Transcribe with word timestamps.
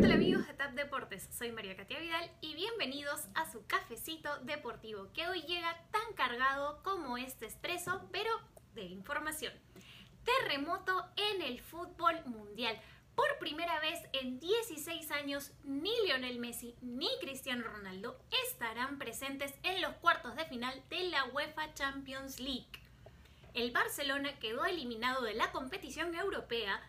¿qué 0.00 0.06
tal 0.06 0.12
amigos 0.12 0.46
de 0.46 0.54
TAP 0.54 0.72
Deportes? 0.72 1.28
Soy 1.30 1.52
María 1.52 1.76
Katia 1.76 1.98
Vidal 1.98 2.30
y 2.40 2.54
bienvenidos 2.54 3.28
a 3.34 3.50
su 3.52 3.66
cafecito 3.66 4.34
deportivo 4.44 5.08
que 5.12 5.28
hoy 5.28 5.42
llega 5.42 5.76
tan 5.90 6.14
cargado 6.14 6.82
como 6.82 7.18
este 7.18 7.44
expreso, 7.44 8.08
pero 8.10 8.30
de 8.74 8.84
información. 8.84 9.52
Terremoto 10.24 11.04
en 11.16 11.42
el 11.42 11.60
fútbol 11.60 12.18
mundial. 12.24 12.80
Por 13.14 13.38
primera 13.40 13.78
vez 13.80 13.98
en 14.14 14.40
16 14.40 15.10
años, 15.10 15.52
ni 15.64 15.92
Lionel 16.06 16.38
Messi 16.38 16.74
ni 16.80 17.10
Cristiano 17.20 17.64
Ronaldo 17.64 18.18
estarán 18.48 18.98
presentes 18.98 19.52
en 19.64 19.82
los 19.82 19.92
cuartos 19.96 20.34
de 20.34 20.46
final 20.46 20.82
de 20.88 21.10
la 21.10 21.26
UEFA 21.26 21.74
Champions 21.74 22.40
League. 22.40 22.70
El 23.52 23.70
Barcelona 23.70 24.38
quedó 24.38 24.64
eliminado 24.64 25.20
de 25.20 25.34
la 25.34 25.52
competición 25.52 26.14
europea 26.14 26.80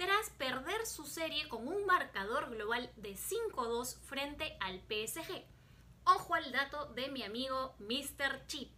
tras 0.00 0.30
perder 0.30 0.86
su 0.86 1.04
serie 1.04 1.46
con 1.50 1.68
un 1.68 1.84
marcador 1.84 2.48
global 2.48 2.90
de 2.96 3.16
5-2 3.16 3.98
frente 4.00 4.56
al 4.60 4.80
PSG. 4.80 5.44
Ojo 6.04 6.34
al 6.34 6.50
dato 6.52 6.86
de 6.94 7.08
mi 7.08 7.22
amigo 7.22 7.74
Mr. 7.80 8.46
Chip 8.46 8.70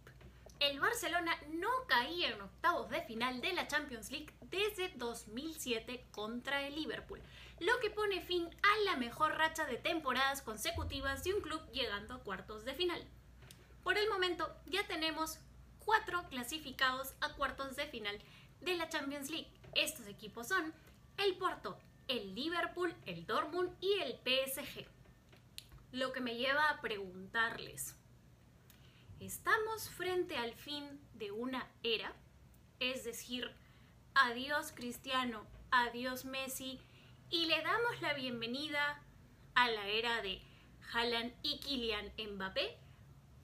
el 0.59 0.81
Barcelona 0.81 1.37
no 1.51 1.69
caía 1.87 2.29
en 2.29 2.41
octavos 2.41 2.89
de 2.89 3.01
final 3.03 3.39
de 3.39 3.53
la 3.53 3.67
Champions 3.67 4.11
League 4.11 4.33
desde 4.43 4.89
2007 4.95 6.05
contra 6.11 6.65
el 6.65 6.75
Liverpool, 6.75 7.21
lo 7.59 7.77
que 7.79 7.89
pone 7.89 8.21
fin 8.21 8.49
a 8.61 8.83
la 8.85 8.97
mejor 8.97 9.35
racha 9.35 9.65
de 9.65 9.77
temporadas 9.77 10.41
consecutivas 10.41 11.23
de 11.23 11.33
un 11.33 11.41
club 11.41 11.61
llegando 11.71 12.15
a 12.15 12.19
cuartos 12.19 12.63
de 12.65 12.73
final. 12.73 13.01
Por 13.83 13.97
el 13.97 14.09
momento 14.09 14.53
ya 14.65 14.85
tenemos 14.87 15.39
cuatro 15.79 16.23
clasificados 16.29 17.13
a 17.19 17.33
cuartos 17.33 17.75
de 17.75 17.87
final 17.87 18.17
de 18.61 18.75
la 18.75 18.87
Champions 18.87 19.29
League. 19.29 19.51
Estos 19.75 20.07
equipos 20.07 20.47
son 20.47 20.73
el 21.17 21.37
Porto, 21.37 21.77
el 22.07 22.35
Liverpool, 22.35 22.93
el 23.05 23.25
Dortmund 23.25 23.71
y 23.81 23.99
el 23.99 24.13
PSG. 24.23 24.85
Lo 25.91 26.11
que 26.11 26.21
me 26.21 26.35
lleva 26.35 26.69
a 26.69 26.81
preguntarles, 26.81 27.95
estamos 29.19 29.89
frente 29.89 30.37
al 30.37 30.53
fin 30.53 30.99
de 31.13 31.31
una 31.31 31.67
era, 31.83 32.13
es 32.79 33.03
decir, 33.03 33.51
adiós 34.15 34.71
Cristiano, 34.75 35.45
adiós 35.71 36.25
Messi, 36.25 36.79
y 37.29 37.45
le 37.45 37.61
damos 37.61 38.01
la 38.01 38.13
bienvenida 38.13 39.01
a 39.55 39.69
la 39.69 39.87
era 39.87 40.21
de 40.21 40.41
Haaland 40.93 41.33
y 41.41 41.59
Kylian 41.59 42.11
Mbappé. 42.17 42.77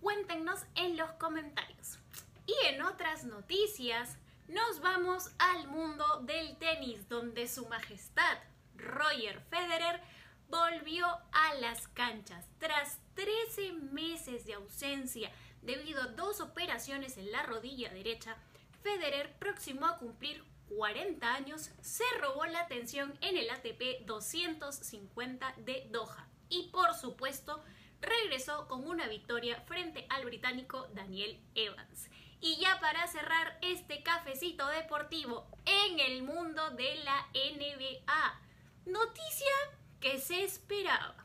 Cuéntenos 0.02 0.66
en 0.76 0.98
los 0.98 1.12
comentarios. 1.14 2.00
Y 2.46 2.54
en 2.68 2.82
otras 2.82 3.26
noticias, 3.26 4.18
nos 4.50 4.82
vamos 4.82 5.30
al 5.38 5.68
mundo 5.68 6.22
del 6.24 6.58
tenis, 6.58 7.08
donde 7.08 7.48
su 7.48 7.68
majestad 7.68 8.40
Roger 8.76 9.40
Federer 9.50 10.02
volvió 10.50 11.06
a 11.32 11.54
las 11.62 11.88
canchas 11.90 12.46
tras 12.58 12.98
13 13.14 13.74
meses 13.92 14.46
de 14.46 14.56
ausencia 14.56 15.32
debido 15.62 16.02
a 16.02 16.08
dos 16.08 16.42
operaciones 16.42 17.18
en 17.18 17.32
la 17.32 17.44
rodilla 17.44 17.90
derecha. 17.92 18.38
Federer, 18.82 19.38
próximo 19.38 19.86
a 19.86 20.00
cumplir 20.00 20.44
40 20.70 21.32
años, 21.32 21.70
se 21.82 22.06
robó 22.20 22.46
la 22.46 22.62
atención 22.62 23.18
en 23.22 23.38
el 23.38 23.50
ATP 23.52 24.06
250 24.06 25.54
de 25.58 25.88
Doha 25.92 26.28
y 26.50 26.70
por 26.70 26.96
supuesto 26.96 27.64
regresó 28.02 28.68
con 28.68 28.88
una 28.88 29.08
victoria 29.08 29.62
frente 29.62 30.08
al 30.10 30.26
británico 30.26 30.88
Daniel 30.96 31.40
Evans. 31.54 32.10
Y 32.42 32.58
ya 32.58 32.80
para 32.80 33.06
cerrar 33.08 33.58
este 33.62 34.02
cafecito 34.02 34.68
deportivo 34.68 35.48
en 35.66 36.00
el 36.00 36.24
mundo 36.24 36.70
de 36.72 36.96
la 37.04 37.28
NBA, 37.34 38.40
noticia 38.86 39.56
que 40.00 40.20
se 40.20 40.44
esperaba. 40.44 41.16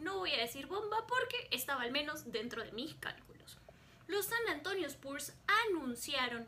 No 0.00 0.18
voy 0.18 0.32
a 0.32 0.38
decir 0.38 0.66
bomba 0.66 1.06
porque 1.06 1.48
estaba 1.52 1.82
al 1.82 1.92
menos 1.92 2.32
dentro 2.32 2.64
de 2.64 2.72
mis 2.72 2.94
cálculos. 2.96 3.58
Los 4.08 4.26
San 4.26 4.48
Antonio 4.50 4.86
Spurs 4.88 5.32
anunciaron 5.68 6.46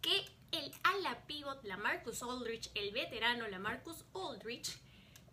que 0.00 0.24
el 0.50 0.72
ala 0.82 1.26
pivot 1.26 1.62
Lamarcus 1.64 2.22
Aldridge, 2.22 2.70
el 2.74 2.92
veterano 2.92 3.46
Lamarcus 3.46 4.04
Aldridge, 4.14 4.78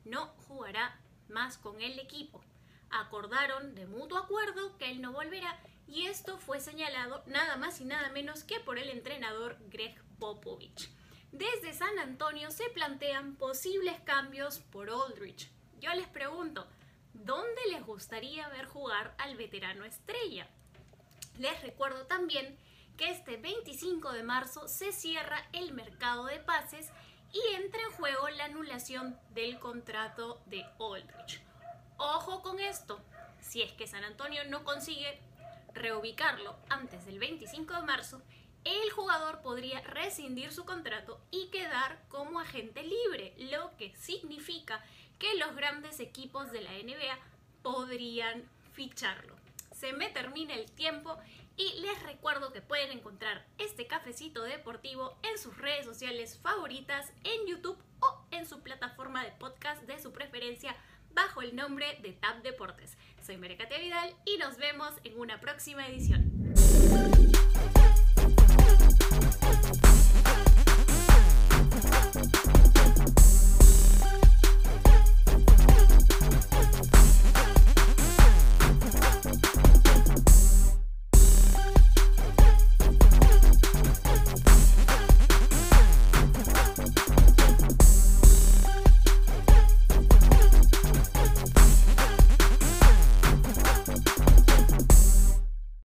no 0.03 0.27
jugará 0.47 0.99
más 1.29 1.57
con 1.57 1.81
el 1.81 1.97
equipo. 1.99 2.43
Acordaron 2.89 3.73
de 3.73 3.87
mutuo 3.87 4.17
acuerdo 4.17 4.77
que 4.77 4.91
él 4.91 5.01
no 5.01 5.13
volverá 5.13 5.57
y 5.87 6.07
esto 6.07 6.37
fue 6.37 6.59
señalado 6.59 7.23
nada 7.27 7.57
más 7.57 7.79
y 7.81 7.85
nada 7.85 8.09
menos 8.09 8.43
que 8.43 8.59
por 8.59 8.77
el 8.77 8.89
entrenador 8.89 9.57
Greg 9.69 9.95
Popovich. 10.19 10.89
Desde 11.31 11.73
San 11.73 11.99
Antonio 11.99 12.49
se 12.51 12.69
plantean 12.69 13.35
posibles 13.35 13.99
cambios 14.05 14.59
por 14.59 14.89
Aldrich. 14.89 15.51
Yo 15.79 15.93
les 15.93 16.07
pregunto, 16.07 16.67
¿dónde 17.13 17.61
les 17.71 17.85
gustaría 17.85 18.47
ver 18.49 18.65
jugar 18.65 19.13
al 19.17 19.35
veterano 19.35 19.83
estrella? 19.85 20.47
Les 21.37 21.61
recuerdo 21.61 22.05
también 22.05 22.57
que 22.97 23.11
este 23.11 23.37
25 23.37 24.13
de 24.13 24.23
marzo 24.23 24.67
se 24.67 24.93
cierra 24.93 25.45
el 25.51 25.73
mercado 25.73 26.25
de 26.25 26.39
pases 26.39 26.89
y 27.33 27.55
entra 27.55 27.81
en 27.81 27.91
juego 27.91 28.29
la 28.29 28.45
anulación 28.45 29.19
del 29.31 29.59
contrato 29.59 30.41
de 30.45 30.65
Aldrich. 30.79 31.41
Ojo 31.97 32.41
con 32.41 32.59
esto, 32.59 33.01
si 33.41 33.61
es 33.61 33.73
que 33.73 33.87
San 33.87 34.05
Antonio 34.05 34.43
no 34.45 34.63
consigue 34.63 35.19
reubicarlo 35.75 36.55
antes 36.69 37.05
del 37.05 37.19
25 37.19 37.73
de 37.73 37.81
marzo, 37.83 38.21
el 38.63 38.91
jugador 38.91 39.41
podría 39.41 39.81
rescindir 39.81 40.51
su 40.51 40.65
contrato 40.65 41.21
y 41.29 41.47
quedar 41.47 42.01
como 42.07 42.39
agente 42.39 42.81
libre, 42.81 43.35
lo 43.37 43.75
que 43.77 43.95
significa 43.95 44.83
que 45.19 45.35
los 45.35 45.55
grandes 45.55 45.99
equipos 45.99 46.51
de 46.51 46.61
la 46.61 46.71
NBA 46.71 47.19
podrían 47.61 48.43
ficharlo. 48.73 49.35
Se 49.71 49.93
me 49.93 50.09
termina 50.09 50.55
el 50.55 50.71
tiempo 50.71 51.17
y 51.57 51.79
les 51.79 52.01
recuerdo 52.03 52.51
que 52.51 52.61
pueden 52.61 52.91
encontrar 52.91 53.45
este 53.57 53.87
cafecito 53.87 54.43
deportivo 54.43 55.17
en 55.23 55.37
sus 55.37 55.57
redes 55.57 55.85
sociales 55.85 56.39
favoritas, 56.41 57.11
en 57.23 57.47
YouTube 57.47 57.77
o 57.99 58.25
en 58.31 58.47
su 58.47 58.61
plataforma 58.61 59.23
de 59.23 59.31
podcast 59.31 59.83
de 59.83 60.01
su 60.01 60.11
preferencia 60.11 60.75
bajo 61.15 61.41
el 61.41 61.55
nombre 61.55 61.97
de 62.03 62.11
Tab 62.11 62.43
Deportes. 62.43 62.97
Soy 63.25 63.37
Merecate 63.37 63.79
Vidal 63.79 64.13
y 64.25 64.37
nos 64.37 64.57
vemos 64.57 64.93
en 65.03 65.17
una 65.17 65.39
próxima 65.39 65.87
edición. 65.87 66.44